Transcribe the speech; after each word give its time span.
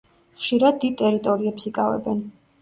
ხშირად 0.37 0.79
დიდ 0.83 0.95
ტერიტორიებს 1.01 1.69
იკავებენ. 1.73 2.25